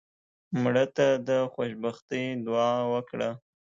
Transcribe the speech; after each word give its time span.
مړه 0.61 0.85
ته 0.95 1.07
د 1.27 1.29
خوشبختۍ 1.53 2.23
دعا 2.45 2.71
وکړه 2.93 3.29